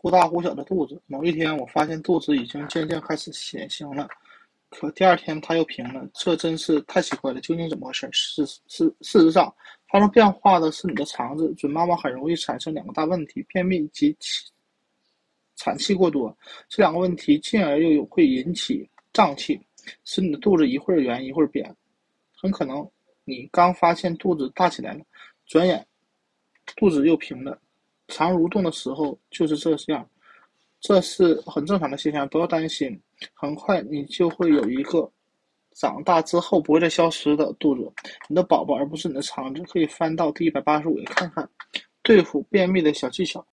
[0.00, 1.02] 忽大忽小的肚子。
[1.06, 4.08] 某一天，我发现肚子已经渐渐开始显形了，
[4.70, 7.40] 可第二天它又平了，这真是太奇怪了！
[7.40, 8.08] 究竟怎么回事？
[8.12, 9.52] 事事事实上，
[9.88, 11.52] 发生变化的是你的肠子。
[11.54, 14.16] 准妈妈很容易产生两个大问题：便秘及
[15.56, 16.36] 产气过多。
[16.68, 19.60] 这两个问题进而又有会引起胀气，
[20.04, 21.74] 使你的肚子一会儿圆一会儿扁。
[22.40, 22.88] 很可能
[23.24, 25.00] 你刚发现肚子大起来了，
[25.46, 25.84] 转眼
[26.76, 27.60] 肚子又平了。
[28.08, 30.06] 肠蠕动的时候就是这样，
[30.80, 33.00] 这是很正常的现象，不要担心。
[33.34, 35.10] 很快你就会有一个
[35.74, 37.92] 长大之后不会再消失的肚子，
[38.28, 39.62] 你的宝宝，而不是你的肠子。
[39.64, 41.48] 可以翻到第一百八十五页看看
[42.02, 43.44] 对付便秘的小技巧。